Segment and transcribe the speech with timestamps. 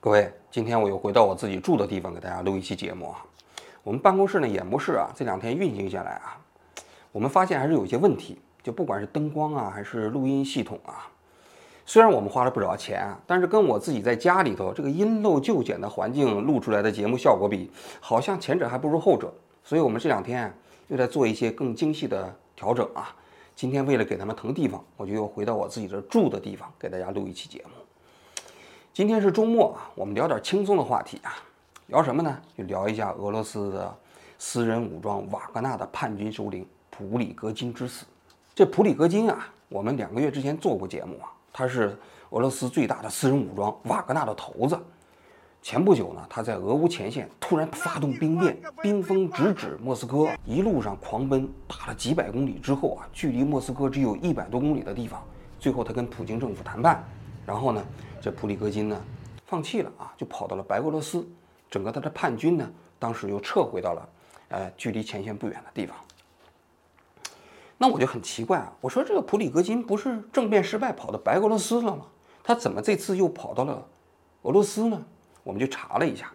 [0.00, 3.26] 各位，今天我又回到我自己住的地方，给大家录一期节目啊。
[3.82, 6.38] 我们办公室呢，演播室啊，这两天运行下来啊，
[7.10, 11.10] 我们发现还是有一些问题，就不管是灯光啊，还是录音系统啊，
[11.84, 17.68] 虽然我们花了不少钱啊，但是跟我自己在家里头这个因陋就简的环境录出来的节目效果比，
[17.98, 19.34] 好像前者还不如后者。
[19.64, 20.56] 所以我们这两天
[20.86, 23.12] 又在做一些更精细的调整啊。
[23.56, 27.77] 今天为了给他们腾地方，我就又回到我自己这住的地方，给大家录一期节目。
[28.98, 31.36] 今天是周末啊，我们聊点轻松的话题啊，
[31.86, 32.36] 聊什么呢？
[32.56, 33.96] 就聊一下俄罗斯的
[34.40, 38.04] 私人武装瓦格纳的叛军首领普里戈金之死。
[38.56, 41.96] 这普里戈金啊，我们两个月之前做过节目啊，他是
[42.30, 44.76] 俄罗斯最大的私人武装瓦格纳的头子。
[45.62, 55.22] 前不久呢，他在俄乌前线突然发动兵变，兵锋直指莫斯科，一路上狂奔，打了几百公里之后啊，距离莫斯科只有一百多公里的地方，
[55.60, 57.00] 最后他跟普京政府谈判，
[57.46, 57.80] 然后呢？
[58.20, 59.00] 这普里戈金呢，
[59.46, 61.26] 放弃了啊，就跑到了白俄罗斯。
[61.70, 62.68] 整个他的叛军呢，
[62.98, 64.08] 当时又撤回到了，
[64.48, 65.96] 呃，距离前线不远的地方。
[67.76, 72.06] 那我就很奇怪啊，我说这个普里戈金不是政变失败跑到白俄罗斯了吗？
[72.42, 73.86] 他怎么这次又跑到了
[74.42, 75.00] 俄罗斯呢？
[75.44, 76.32] 我们就查了一下，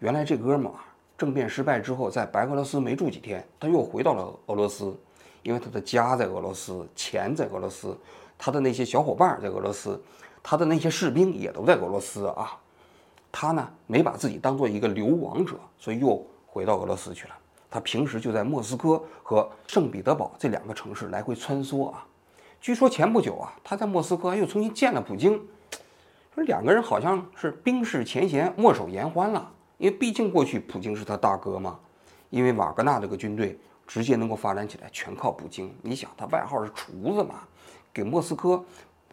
[0.00, 0.84] 原来这哥们儿啊，
[1.16, 4.94] 政变失败之后在白俄罗斯没住几天，他又回到了俄罗斯，
[5.42, 7.96] 因为他的家在俄罗斯，钱在俄罗斯，
[8.36, 10.02] 他的那些小伙伴在俄罗斯。
[10.46, 12.54] 他的那些士兵也都在俄罗斯啊，
[13.32, 17.34] 他呢没把自己当做一个流亡者，所以又回到俄罗斯去了。
[17.70, 22.06] 他平时就在莫斯科和圣彼得堡这两个城市来回穿梭啊。
[22.60, 25.40] 据说前不久啊，他在莫斯科又重新见了普京，
[26.34, 29.50] 说两个人好像是冰释前嫌、握手言欢了。
[29.78, 31.80] 因为毕竟过去普京是他大哥嘛，
[32.28, 35.74] 因为瓦格纳这个军队直接能够发展起来，全靠普京。
[35.80, 37.40] 你想，他外号是厨子嘛，
[37.94, 38.62] 给莫斯科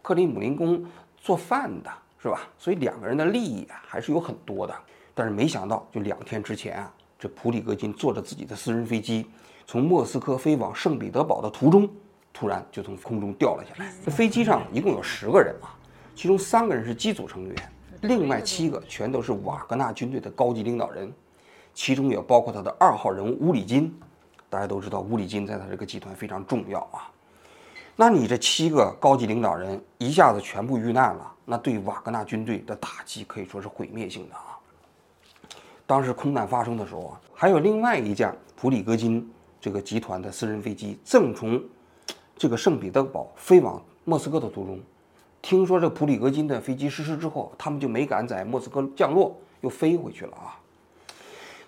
[0.02, 0.86] 克里姆林宫。
[1.22, 1.91] 做饭的
[2.22, 2.41] 是吧？
[2.58, 4.75] 所以两个人的利益啊还是有很多的。
[5.14, 9.28] 但是没想到，就两天之前啊，这普里戈金坐着自己的私人飞机，
[9.67, 11.88] 从莫斯科飞往圣彼得堡的途中，
[12.34, 13.94] 突然就从空中掉了下来。
[14.03, 15.75] 这飞机上一共有十个人啊，
[16.16, 17.56] 其中三个人是机组成员，
[18.01, 21.12] 另外七个全都是瓦格纳军队的高级领导人，
[21.73, 23.94] 其中也包括他的二号人物乌里金。
[24.50, 27.12] 大家都知道，乌里金在他这个集团非常重要啊。
[27.96, 34.57] 那你这七个高级领导人一下子全部遇难了，那对瓦格纳军队的打击可以说是毁灭性的啊！
[35.85, 39.29] 当时空难发生的时候啊，还有另外一架普里戈金
[39.59, 41.62] 这个集团的私人飞机正从
[42.35, 44.79] 这个圣彼得堡飞往莫斯科的途中，
[45.41, 50.58] 听说这普里戈金的飞机失事之后，他们就没敢在莫斯科降落，又飞回去了啊！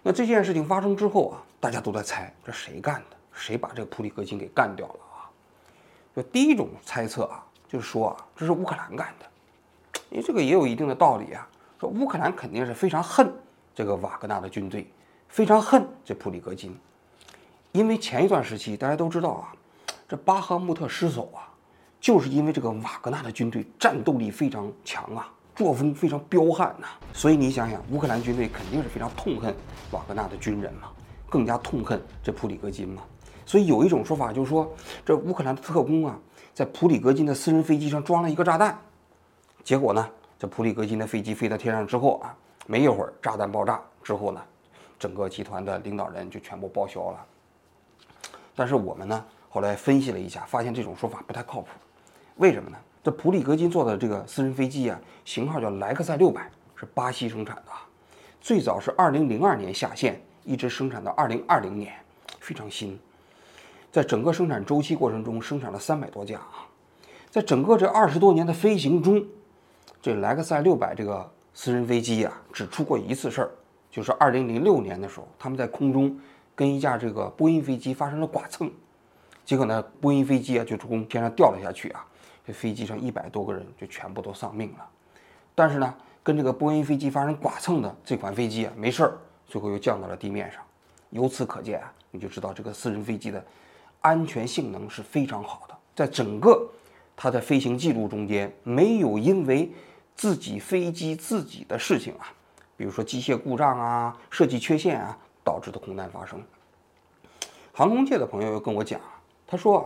[0.02, 4.96] 那这件事情发生之后啊，大家都在猜这谁干的，谁把这个普里戈金给干掉了？
[6.16, 9.26] 就第一种猜测啊，就是说啊，这是乌克兰干的，
[10.12, 11.48] 因为这个也有一定的道理啊。
[11.80, 13.34] 说乌克兰肯定是非常恨
[13.74, 14.88] 这个瓦格纳的军队，
[15.28, 16.78] 非常恨这普里戈金，
[17.72, 19.54] 因为前一段时期大家都知道啊，
[20.08, 21.50] 这巴赫穆特失守啊，
[22.00, 26.88] 就是因为这个瓦格纳的军队战斗力非常强啊，作风非常彪悍呐。
[27.12, 29.54] 所以你想想，乌克兰军队肯定是非常痛恨
[29.92, 30.90] 瓦格纳的军人嘛，
[31.28, 33.02] 更加痛恨这普里戈金嘛。
[33.46, 34.72] 所以有一种说法就是说，
[35.06, 36.20] 这乌克兰的特工啊，
[36.54, 38.78] 在普里戈金的私人飞机上装了一个炸弹，
[39.64, 40.10] 结果呢，
[40.40, 42.36] 这普里戈金的飞机飞到天上之后啊，
[42.68, 44.42] 没一会儿炸弹爆炸之后呢，
[44.98, 47.26] 整个集团的领导人就全部报销了。
[48.56, 51.68] 但是我们呢，后来分析了一下，发现这种说法不太靠谱。
[52.38, 52.78] 为什么呢？
[53.04, 57.72] 这普里戈金做的这个私人飞机啊，型号叫莱克赛六百，是巴西生产的，
[58.40, 61.94] 最早是二零零二年下线，一直生产到二零二零年，
[62.40, 62.98] 非常新。
[63.94, 66.66] 在整个生产周期过程中，生产了三百多架啊！
[67.30, 69.24] 在整个这二十多年的飞行中，
[70.02, 73.52] 这莱克赛六百这个私人飞机啊，只出过一次事儿，
[73.92, 76.20] 就是二零零六年的时候，他们在空中
[76.56, 78.72] 跟一架这个波音飞机发生了剐蹭，
[79.46, 82.04] 结果呢，波音飞机啊就从天上掉了下去啊，
[82.48, 84.90] 这飞机上一百多个人就全部都丧命了。
[85.54, 85.94] 但是呢，
[86.24, 90.64] 跟这个波音飞机发生剐蹭的这款飞机啊没事儿，最后又降到了地面上。
[91.12, 93.46] 由此可见啊，你就知道这个私人飞机的。
[94.04, 96.70] 安全性能是非常好的，在整个
[97.16, 99.72] 它的飞行记录中间，没有因为
[100.14, 102.28] 自己飞机自己的事情啊，
[102.76, 106.38] 比如说机械故障啊、设计缺陷啊导致的空难发生。
[107.72, 109.00] 航空界的朋友又跟我讲，
[109.48, 109.86] 他说啊，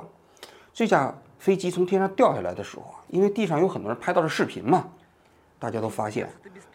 [0.74, 4.88] 这架飞机从天上掉下来的时候啊，因为地上有很多人拍到了视频嘛，
[5.60, 6.28] 大家都发现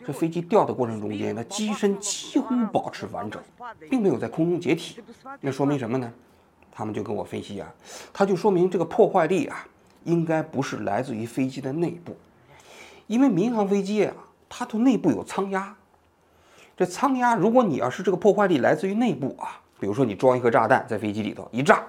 [0.06, 3.42] 这飞机掉的过程中间，它机身几乎保持完整，
[3.90, 5.02] 并没有在空中解体，
[5.40, 6.12] 那说明什么呢？
[6.72, 7.72] 他们就跟我分析啊，
[8.12, 9.68] 他就说明这个破坏力啊，
[10.04, 12.16] 应该不是来自于飞机的内部，
[13.06, 14.14] 因为民航飞机啊，
[14.48, 15.76] 它的内部有舱压。
[16.74, 21.84] 这舱压，如果你要是这个破坏力来自于内部啊，比如说你装一颗炸弹在飞机里头一炸，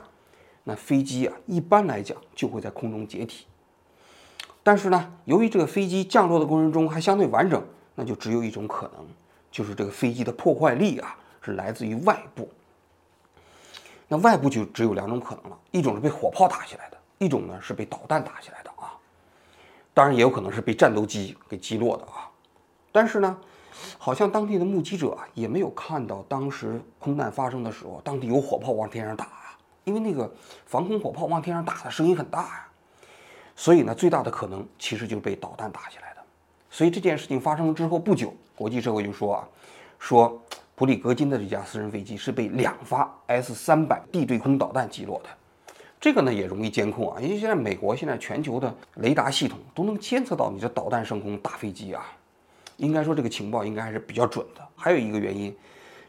[0.66, 3.46] 那飞机啊一般来讲就会在空中解体。
[4.62, 7.64] 但是呢，由于这个飞机降落的过程中还相对完整，
[7.96, 9.08] 那就只有一种可能，
[9.50, 12.50] 就是这个飞机的破坏力啊是来自于外部。
[14.14, 18.94] 那外部就只有两种可能了，一种是被火炮打下来的，一种呢是被导弹打下来的啊。
[19.92, 22.30] 当然也有可能是被战斗机给击落的啊。
[22.92, 23.36] 但是呢。
[23.98, 29.28] 好像当地的目击者也没有看到当时空难发生的时候，当地有火炮往天上打，
[29.84, 30.32] 因为那个
[30.68, 32.68] 防空火炮往天上打的声音很大呀，
[33.56, 36.22] 所以呢，最大的可能其实就是被导弹打下来的。
[36.70, 39.48] 所以这件事情发生之后不久，国际社会就说啊，
[39.98, 40.40] 说
[40.76, 45.30] 普里格金的这架私人飞机是被两发 S 三百地对空导弹击落的。
[46.00, 52.04] 这个呢也容易监控啊，因为现在美国现在全球的雷达系统都能监测到你这导弹升空、大飞机啊。
[52.78, 54.68] 应该说这个情报应该还是比较准的。
[54.76, 55.56] 还有一个原因，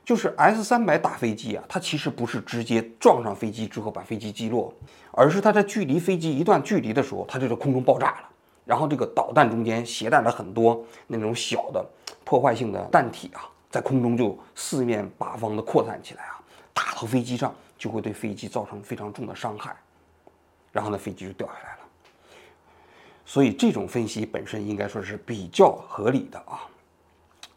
[0.02, 4.75] 就是 S 三百打飞机啊，它其实不是直接撞上飞机之后把飞机击落，
[5.12, 8.28] 而是它在距离飞机一段距离的时候，它就在空中爆炸了。
[8.64, 11.84] 然后这个导弹中间携带了很多那种小的
[12.25, 13.44] 破坏性的弹体啊，
[13.75, 16.41] 在空中就四面八方的扩散起来啊，
[16.73, 19.75] 打到飞机上就会对飞机造成非常重的伤害，
[20.71, 21.79] 然后呢飞机就掉下来了。
[23.26, 26.62] 所以这种分析本身应该说是比较合理的啊。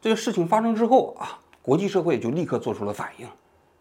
[0.02, 3.30] 这个事情发生之后啊，国际社会就立刻做出了反应，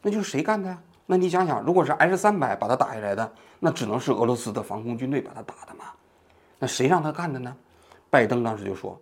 [0.02, 0.78] 那就是谁干的呀？
[1.06, 5.86] 那你想想，如果是 S 三百把它打下来的，那只能是俄罗斯的防空军队把它打的嘛？
[6.58, 7.56] 那谁让他干的呢？
[8.10, 9.00] 拜登当时就说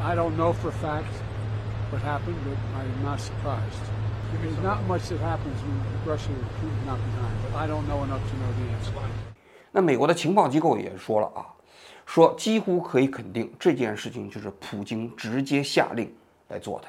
[0.00, 1.02] ：“I don't know for fact
[1.90, 3.84] what happened, but I'm not surprised.
[4.32, 8.04] There is not much that happens when Russia is not behind, but I don't know
[8.04, 8.92] enough to know the answer.”
[9.72, 11.46] 那美国的情报机构也说了啊。
[12.04, 16.12] 说几乎可以肯定这件事情就是普京直接下令
[16.48, 16.86] 来做的。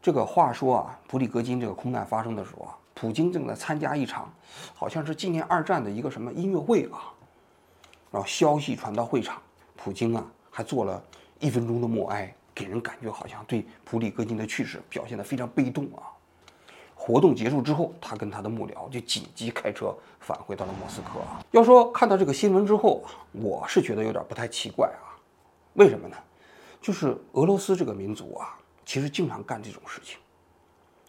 [0.00, 4.32] 这个话说啊，普里戈金这个空难发生的时候啊，普京正在参加一场
[4.74, 7.12] 好像是纪念二战的一个什么音乐会啊。
[8.10, 9.36] 然后消息传到会场，
[9.76, 11.02] 普京啊还做了
[11.38, 16.02] 一分钟的默哀，给人感觉好像对普里戈金的去世表现得非常悲动啊。
[16.96, 21.38] 活动结束之后，他跟他的幕僚就紧急开车返回到了莫斯科啊。
[21.52, 25.14] 要说看到这个新闻之后，我是觉得有点不太奇怪啊。
[25.74, 26.16] 为什么呢？
[26.80, 30.18] 就是俄罗斯这个民族啊，其实经常干这种事情，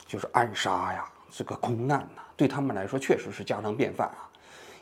[0.06, 4.30] 就是暗杀呀，这个空难呐，对他们来说确实是家常便饭啊。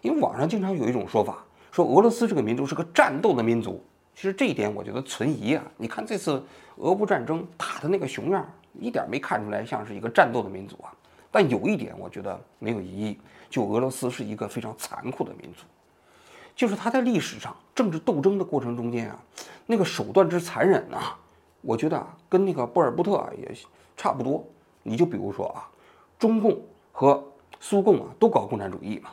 [0.01, 1.41] 因为网上经常有一种说法，
[1.71, 3.81] 说俄罗斯这个民族是个战斗的民族。
[4.17, 5.63] 其实这一点我觉得存疑啊。
[5.77, 6.43] 你看这次
[6.77, 8.43] 俄乌战争打的那个熊样，
[8.79, 10.91] 一点没看出来像是一个战斗的民族啊。
[11.29, 15.65] 但有一点，我觉得没有疑义，就俄罗斯是一个非常残酷的民族，
[16.55, 19.19] 就是他在历史上政治斗争的过程中间啊，
[19.67, 21.15] 那个手段之残忍啊，
[21.61, 23.55] 我觉得啊，跟那个波尔布特啊也
[23.95, 24.43] 差不多。
[24.81, 25.69] 你就比如说啊，
[26.17, 26.59] 中共
[26.91, 27.23] 和
[27.59, 29.11] 苏共啊都搞共产主义嘛，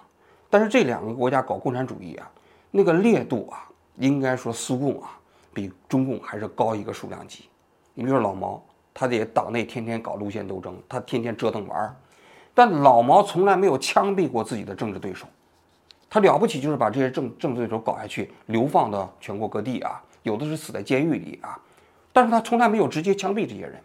[0.49, 2.31] 但是这两个国家搞共产主义啊，
[2.71, 5.11] 那个烈度啊，应该说苏共啊
[5.53, 7.49] 比中共还是高一个数量级。
[7.95, 8.63] 你比如说老毛，
[8.93, 11.95] 他在党内天天搞路线斗争，他天天折腾玩儿。
[12.55, 15.27] 但老毛从来没有枪毙过自己的政治对手，
[16.09, 21.59] 他了不起就是把这些政政治对手搞下去，流放到全国各地啊，有的是死在监狱里啊，
[22.13, 23.81] 但是他从来没有直接枪毙这些人。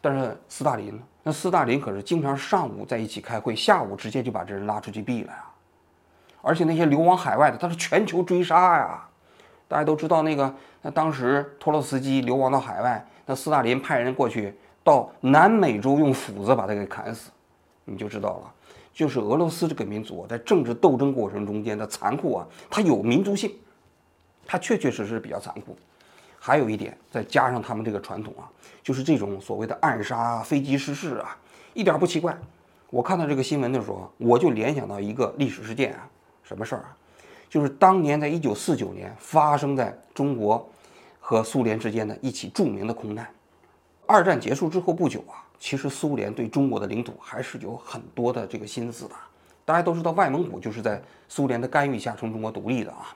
[0.00, 1.02] 但是斯大林呢？
[1.22, 5.44] 那斯大林可是经常上午在一起开会，下午直接就把这人拉出去毙了呀。
[6.42, 9.08] 而且那些流亡海外的，他是全球追杀呀。
[9.66, 17.30] 大家都知道那个，那当时托洛斯基流亡到海外，那斯大林派人过去到南美洲用斧子把他给砍死。
[17.86, 18.52] 你就知道了，
[18.92, 23.54] 就是俄罗斯这个民族在政治斗争过程中间的残酷啊，它有民族性，
[24.46, 25.76] 它确确实实比较残酷。
[26.38, 28.44] 还有一点，再加上他们这个传统啊，
[28.82, 31.36] 就是这种所谓的暗杀、飞机失事啊，
[31.72, 32.36] 一点不奇怪。
[32.90, 36.08] 我看到这个新闻的时候，我就联想到一个历史事件啊，
[36.42, 36.96] 什么事儿啊？
[37.54, 40.68] 就是当年在一九四九年发生在中国
[41.20, 43.24] 和苏联之间的一起著名的空难。
[44.06, 45.38] 二战结束之后不久啊。
[45.56, 49.14] 其实苏联对中国的领土还是有很多的这个心思的。
[49.64, 53.14] 大家都知道，外蒙古就是在苏联的干预下从中国独立的啊。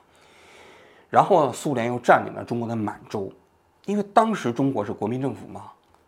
[1.09, 3.29] 然后苏联又占领了中国的满洲，
[3.87, 5.63] 因为当时中国是国民政府嘛。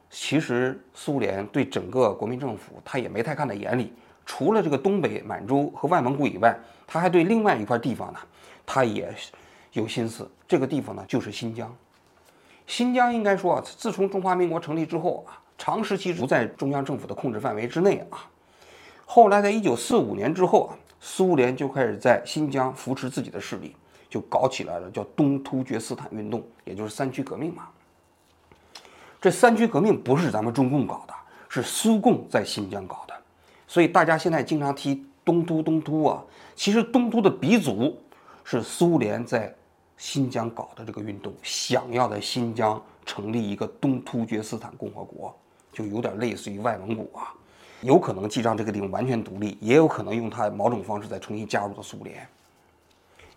[0.09, 3.91] 其实苏联对整个国民政府他也没太看在眼里，
[4.25, 8.19] 除了这个东北满洲和外蒙古以外，他还对另外一块地方呢，
[8.65, 9.13] 他也
[9.73, 10.29] 有心思。
[10.47, 11.73] 这个地方呢就是新疆。
[12.67, 15.37] 新疆应该说啊，自从中华民国成立之后啊。
[15.57, 18.25] 长时期不在中央政府的控制范围之内啊。
[19.05, 23.75] 后来，在一九四五年之后啊，苏联就开始在新疆扶持自己的势力，
[24.09, 27.67] 就搞起来了叫东突厥斯坦运动，也就是三区革命嘛。
[29.21, 31.13] 这三区革命不是咱们中共搞的，
[31.47, 33.20] 是苏共在新疆搞的。
[33.71, 36.21] 所以大家现在经常提东突东突啊，
[36.55, 37.97] 其实东突的鼻祖
[38.43, 39.55] 是苏联在
[39.95, 45.33] 新疆搞的这个运动，想要在新疆成立一个东突厥斯坦共和国，
[45.71, 47.31] 就有点类似于外蒙古啊，
[47.79, 52.27] 有可能既让这个地方完全独立，也有可能用它某种方式再重新加入到苏联。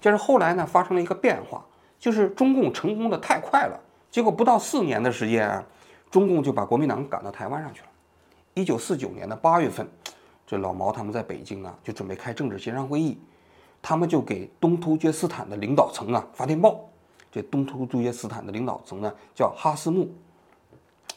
[0.02, 1.64] 但是后来呢，发生了一个变化，
[2.00, 5.64] 就是中共成功的太快了，结果不到四年的时间啊，
[6.10, 7.86] 中共就把国民党赶到台湾上去了。
[8.54, 9.84] 一九四九年的八月份，
[10.54, 13.18] 这老毛他们在北京啊，就准备开政治协商会议，
[13.82, 16.78] 他们就给东突厥斯坦的领导层啊发电报，
[17.32, 20.08] 这东突厥斯坦的领导层呢叫哈斯木，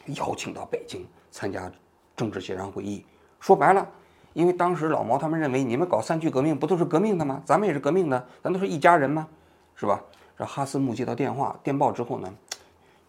[0.07, 1.71] 邀请到北京参加
[2.15, 3.05] 政治协商会议。
[3.39, 3.87] 说白了。
[4.33, 7.39] 因为当时老毛他们认为，你们搞三区革命不都是革命的吗？
[7.45, 9.27] 咱们也是革命的，咱都是一家人吗？
[9.75, 10.01] 是吧？
[10.35, 12.33] 这哈斯木接到电话电报之后呢，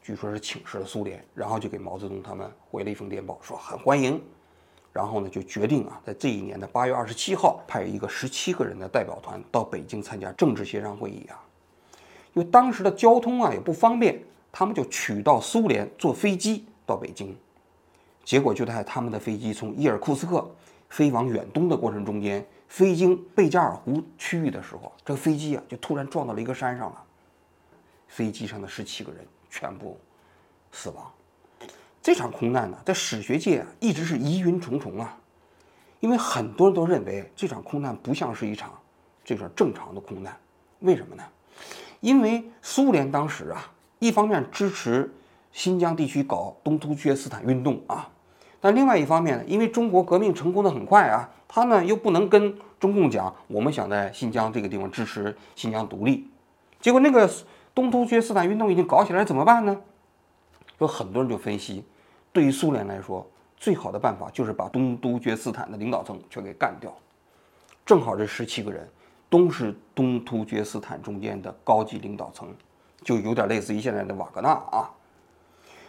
[0.02, 4.22] 据说是请示了苏联，然后就给毛泽东他们回了一封电报，说很欢迎。
[4.98, 11.38] 然后呢，就决定啊，在这一年的八月二十七号，派一个十七个人的代表团到北京参加政治协商会议啊。
[12.34, 17.36] 因为当时的交通啊也不方便，他们就取到苏联坐飞机到北京，
[18.24, 20.44] 结果就在他们的飞机从伊尔库斯克。
[20.88, 27.04] 飞往远东的过程中间，飞经贝加尔湖区域的时候，这个飞机啊就突然撞到了一个山上了。
[28.08, 29.96] 飞机上的十七个人全部
[30.72, 31.12] 死亡。
[32.08, 35.14] 这场空难呢，在史学界一直是疑云重重啊，
[36.00, 38.72] 因为很多人都认为这场空难不像是一场
[39.22, 40.34] 这个正常的空难。
[40.78, 41.22] 为什么呢？
[42.00, 45.12] 因为苏联当时啊，一方面支持
[45.52, 48.08] 新疆地区搞东突厥斯坦运动啊。
[48.58, 56.26] 但另外一方面呢，因为中国革命成功的很快啊，他呢又不能跟中共讲，我们想在新疆这个地方支持新疆独立，
[56.80, 57.30] 结果那个
[57.74, 59.78] 东突厥斯坦运动已经搞起来，怎么办呢？
[60.78, 61.84] 有很多人就分析，
[62.38, 63.26] 对于苏联来说，
[63.56, 66.96] 最好的办法就是把东突厥斯坦的领导层全给干掉。
[67.84, 68.88] 正好这十七个人
[69.28, 72.48] 都是东突厥斯坦中间的高级领导层，
[73.02, 74.88] 就有点类似于现在的瓦格纳啊。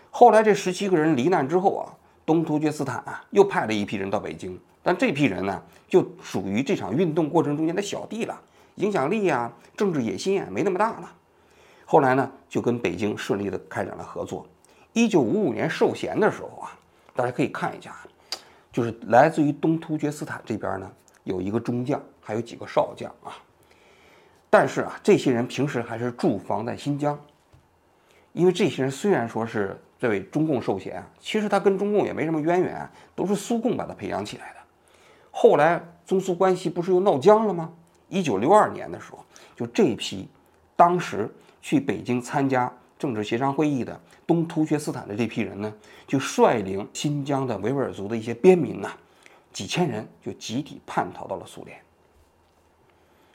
[0.09, 1.93] 后来这十七个人罹难之后啊。
[2.25, 8.41] 东突厥斯坦啊，又派了一批人到北京，但这批人呢，就属于这场运动过程中间的小弟了，
[8.77, 11.11] 影响力啊、政治野心啊，没那么大了。
[11.85, 14.47] 后来呢，就跟北京顺利的开展了合作。
[14.93, 16.77] 一九五五年授衔的时候啊，
[17.15, 17.95] 大家可以看一下，
[18.71, 20.91] 就是来自于东突厥斯坦这边呢，
[21.23, 23.37] 有一个中将，还有几个少将啊。
[24.49, 27.19] 但是啊，这些人平时还是驻防在新疆，
[28.33, 29.79] 因为这些人虽然说是。
[30.01, 34.59] 这位中共授衔，其实他跟中共也没什么渊源，都是苏共把他培养起来的。
[35.29, 37.69] 后来中苏关系不是又闹僵了吗？
[38.07, 39.25] 一九六二年的时候，
[39.57, 40.29] 就这批
[40.77, 41.29] 当时
[41.61, 45.73] 去北京参加政治协商会议的东突厥斯坦的这批人呢，
[46.05, 48.91] 就率领新疆的维吾尔族的一些边民呐，
[49.51, 51.79] 几千人就集体叛逃到了苏联。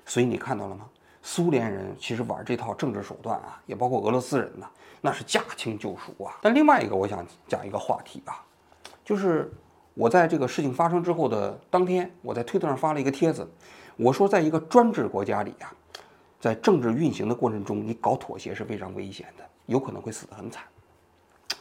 [0.04, 0.86] 所以你看到了吗？
[1.22, 4.68] 苏联人其实玩这套政治手段啊，也包括俄罗斯人呐。
[5.00, 6.38] 那是驾轻就熟啊！
[6.40, 8.42] 但另外一个，我想讲一个话题啊，
[9.04, 9.52] 就是
[9.92, 13.46] 我在这个事情发生之后的当天，我在推特上发了一个帖子，
[13.96, 15.70] 我说，在一个专制国家里啊，
[16.40, 20.62] 在政治运行的过程中，你搞妥协是非常危险的，有可能会死得很惨。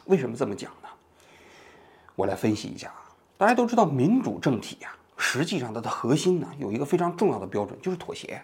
[0.05, 0.89] 为什么这么讲呢？
[2.15, 3.03] 我来分析一下啊。
[3.37, 8.41] 大家都知道，民主政体呀，实际上它的核心呢，有一个非常重要的标准，就是妥协。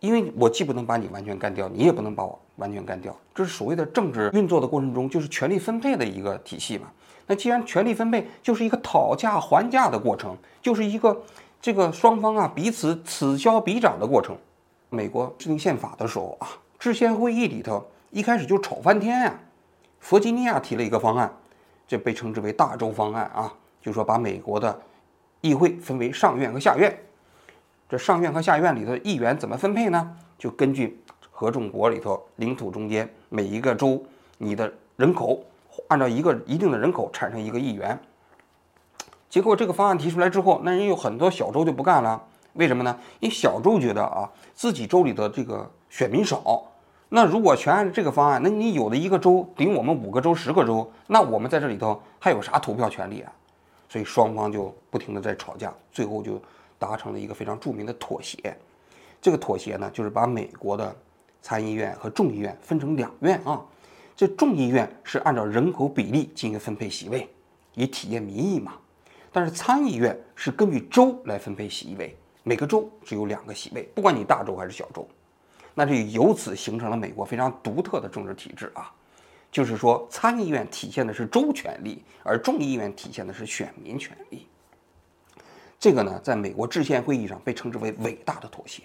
[0.00, 6.88] 因为我既不能把你完全干掉，你也不能把我完全干掉，这是所谓的政治运作的过程中，就是权力分配的一个体系嘛。
[7.26, 11.22] 那既然权力分配就是一个讨价还价的过程，就是一个
[11.62, 14.36] 这个双方啊彼此此消彼长的过程。
[14.90, 17.82] 美国制定宪法的时候啊，制宪会议里头
[18.14, 19.40] 一开始就吵翻天呀。
[19.98, 21.36] 弗吉尼亚提了一个方案，
[21.88, 23.52] 这被称之为大州方案啊，
[23.82, 24.80] 就说把美国的
[25.40, 26.96] 议会分为上院和下院。
[27.88, 30.16] 这上院和下院里头议员怎么分配呢？
[30.38, 31.02] 就根据
[31.32, 34.00] 合众国里头领土中间每一个州
[34.38, 35.42] 你的人口，
[35.88, 37.98] 按照一个一定的人口产生一个议员。
[39.28, 42.22] 结果这个方案提出来之后，那人有很多小州就不干了。
[42.52, 42.96] 为什么呢？
[43.18, 46.62] 因为小州觉得啊，自己州里的这个选民少，
[47.14, 53.32] 那如果全按这个方案，那你有的一个州顶我们五个州、十个州，那我们在这里头还有啥投票权利啊？
[53.88, 56.40] 所以双方就不停的在吵架，最后就。
[56.76, 58.54] 达成了一个非常著名的妥协，
[59.22, 60.94] 这个妥协呢，就是把美国的
[61.40, 63.64] 参议院和众议院分成两院啊。
[64.14, 67.26] 这众议院是按照人口比例进行分配席位，
[67.72, 68.72] 以体验民意嘛。
[69.32, 75.08] 但是参议院是根据州来分配席位，每个州只有两个席位，不管你大州还是小州。
[75.74, 78.92] 那这由此形成了美国非常独特的政治体制啊。
[79.50, 84.48] 就是说参议院体现的是州权力，而众议院体现的是选民权利。
[85.78, 88.82] 这个呢，在美国制宪会议上被称之为伟大的妥协。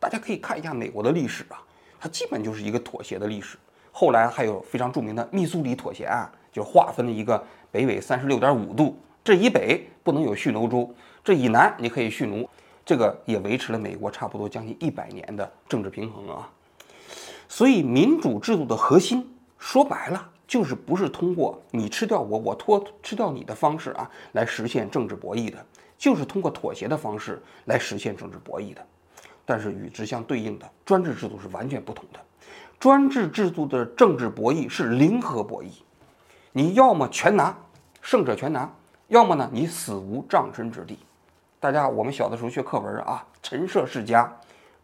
[0.00, 1.60] 大家可以看一下美国的历史啊，
[2.00, 3.58] 它基本就是一个妥协的历史。
[3.92, 12.48] 后来还有非常著名的密苏里妥协案，就划分了一个北纬三十六点五度，这以北不能有蓄奴州，这以南你可以蓄奴。
[12.86, 16.48] 这个也维持了美国差不多将近一百年的政治平衡啊。
[17.48, 19.28] 所以民主制度的核心，
[19.58, 25.66] 说白了就是不是通过你吃掉我，我拖吃掉你的方式啊来实现政治博弈的。
[25.98, 28.86] 就是通过妥协的方式来实现政治博弈的，
[29.46, 32.20] 但是与之相对应的专制制度是完全不同的。
[32.78, 35.68] 专制制度的政治博弈是零和博弈，
[36.52, 37.56] 你要么全拿，
[38.02, 38.68] 胜者全拿；
[39.08, 40.98] 要么呢，你死无葬身之地。
[41.66, 44.32] 大家，我们小的时候学课文啊，陈涉世家，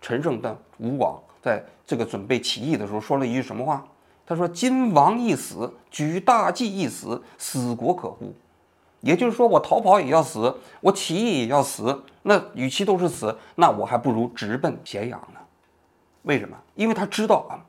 [0.00, 3.86] 陈胜的吴广在这个准备起义的时候说了一句什么话？
[4.26, 8.34] 他说：“今王一死，举大计一死，死国可乎？”
[9.00, 12.02] 也就是说，我逃跑也要死，我起义也要死。
[12.22, 15.38] 那与其都是死，那我还不如直奔咸阳呢。
[16.22, 16.56] 为什么？
[16.74, 17.62] 因为他知道啊，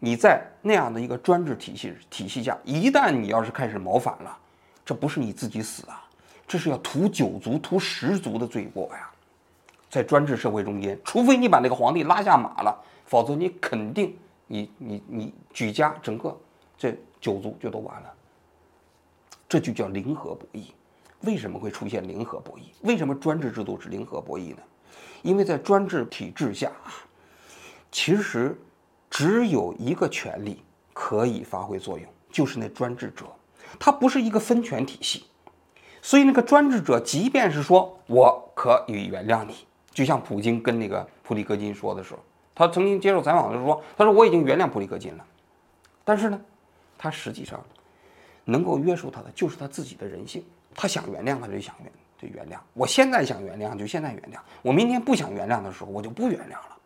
[0.00, 4.36] 你在那样的一个专制体系体系下，一旦你要是开始谋反了，
[4.84, 6.02] 这不是你自己死啊，
[6.46, 9.10] 这是要屠九族、屠十族的罪过呀。
[9.88, 16.36] 在专制社会中间，除非你把那个皇帝拉下马了，否则你肯定你你你举家整个
[16.76, 18.12] 这九族就都完了。
[19.48, 20.66] 这就叫零和博弈。
[21.22, 22.62] 为什么会出现零和博弈？
[22.82, 24.58] 为什么专制制度是零和博弈呢？
[25.22, 26.92] 因为在专制体制下啊，
[27.90, 28.56] 其实
[29.08, 30.62] 只有一个权利
[30.92, 33.24] 可以发挥作用，就是那专制者。
[33.78, 35.24] 它不是一个分权体系，
[36.06, 42.20] 所以那个专制者，即便是说我可以原谅你，就像普京跟那个普里戈金说的时候，
[42.54, 45.24] 他曾经接受采访的时候说，他说我已经原谅普里戈金了，
[46.04, 46.40] 但是呢，
[46.96, 47.60] 他实际上。
[48.44, 50.40] 能够约束他的就是他自己的人性，
[50.76, 56.76] 他想原谅他就想原就原谅，我现在想原谅就现在原谅，我明天不想原谅的时候我就不原谅了。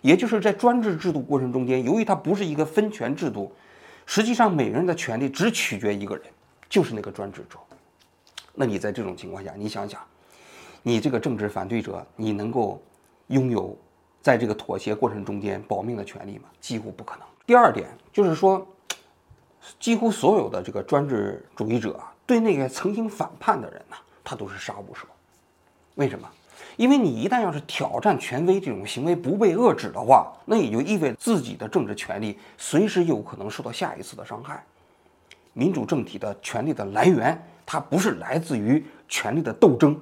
[0.00, 3.52] 也就是在专制制度过程中间，由于它不是一个分权制度，
[4.06, 6.24] 实际上每个人的权利只取决一个人，
[6.70, 7.58] 就是那个专制者。
[8.54, 10.00] 那你在这种情况下，你想想，
[10.82, 12.82] 你这个政治反对者，你能够
[13.28, 13.76] 拥有
[14.20, 16.44] 在这个妥协过程中间保命的权利吗？
[16.60, 17.26] 几乎不可能。
[17.46, 18.66] 第二点就是说。
[19.78, 25.04] 几乎所有的这个专制主义者啊对那个曾经反叛的人呢，他都是杀无赦。
[25.94, 26.28] 为什么？
[26.76, 34.64] 因为你一旦要是挑战权威这种行为不被遏制的话，那也就意味着自己的政治权利随时有可能受到下一次的伤害。
[35.52, 39.98] 民主政体的权利的来源，它不是来自于权力的斗争，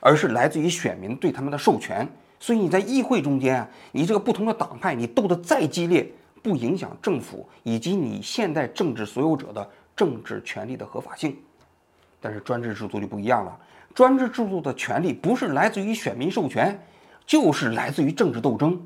[0.00, 2.08] 而是来自于选民对他们的授权。
[2.38, 6.10] 所以你在议会中间啊，你这个不同的党派，你斗得再激烈。
[6.42, 11.36] 不影响政府以及你现代政治所有者的政治权利的合法性，
[12.20, 13.58] 但是专制制度就不一样了。
[13.92, 16.80] 专制制度的权利不是来自于选民授权，
[17.26, 18.80] 就是来自于政治斗争，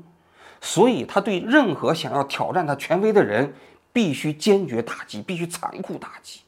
[0.59, 3.53] 所以他对任何想要挑战他权威的人，
[3.93, 6.39] 必须坚决打击，必须残酷打击。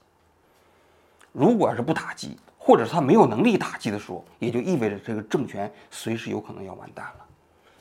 [1.34, 7.26] 如果要是不打击，或者他没有能力打击的时候，也就意味着这个政权随时有可能要完蛋了。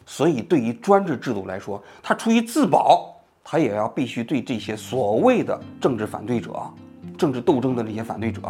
[0.04, 3.10] 所以，对于专制制度来说，他出于自保。
[3.44, 6.62] 他也要必须对这些所谓的政治反对者、
[7.18, 8.40] 政治斗争的这些反对者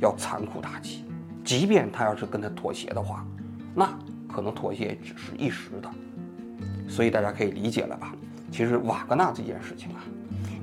[0.00, 1.04] 要残酷打击，
[1.44, 3.26] 即便他要是跟他妥协的话，
[3.74, 3.86] 那
[4.26, 5.90] 可能妥协只是一时的。
[6.88, 8.14] 所以大家可以理解了吧？
[8.50, 10.00] 其实瓦格纳这件事情啊，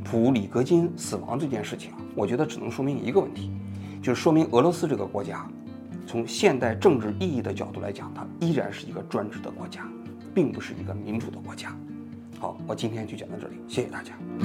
[0.03, 3.51] 普里格金死亡这件事情啊，我觉得只能说明一个问题，
[4.05, 5.49] 就是说明俄罗斯这个国家，
[6.05, 9.89] 从现代政治意义的角度来讲，它依然是一个专制的国家，
[10.31, 11.75] 并不是一个民主的国家。
[12.37, 14.13] 好，我今天就讲到这里，谢谢大家。